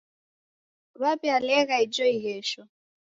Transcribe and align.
Waw'ialegha 1.01 1.75
ijo 1.85 2.05
ighesho. 2.13 2.61